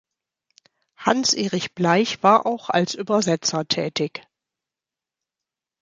Hans 0.97 1.35
Erich 1.35 1.75
Blaich 1.75 2.23
war 2.23 2.47
auch 2.47 2.71
als 2.71 2.95
Übersetzer 2.95 3.67
tätig. 3.67 4.27